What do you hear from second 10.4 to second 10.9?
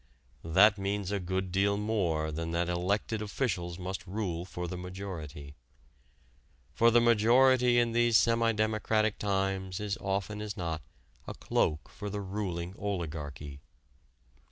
as not